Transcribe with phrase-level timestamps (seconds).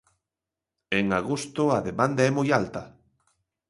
[0.99, 2.83] En agosto a demanda é moi alta.